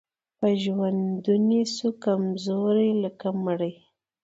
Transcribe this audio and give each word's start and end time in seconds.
په 0.37 0.47
ژوندوني 0.61 1.63
سو 1.75 1.87
کمزوری 2.03 2.91
لکه 3.03 3.27
مړی 3.43 3.73